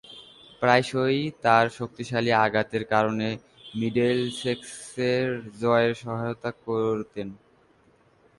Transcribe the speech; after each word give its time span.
প্রায়শই 0.61 1.21
তার 1.43 1.65
শক্তিশালী 1.69 2.31
আঘাতের 2.45 2.83
কারণে 2.85 3.27
মিডলসেক্সের 3.79 5.27
জয়ে 5.61 5.91
সহায়তা 6.01 6.51
করতেন। 6.65 7.27